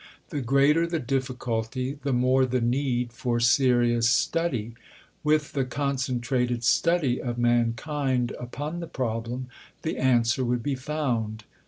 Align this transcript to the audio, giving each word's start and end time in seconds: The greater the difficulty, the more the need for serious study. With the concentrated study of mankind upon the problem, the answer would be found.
The 0.29 0.41
greater 0.41 0.87
the 0.87 0.97
difficulty, 0.97 1.99
the 2.01 2.11
more 2.11 2.47
the 2.47 2.59
need 2.59 3.13
for 3.13 3.39
serious 3.39 4.09
study. 4.09 4.73
With 5.23 5.53
the 5.53 5.63
concentrated 5.63 6.63
study 6.63 7.21
of 7.21 7.37
mankind 7.37 8.33
upon 8.39 8.79
the 8.79 8.87
problem, 8.87 9.45
the 9.83 9.97
answer 9.99 10.43
would 10.43 10.63
be 10.63 10.73
found. 10.73 11.43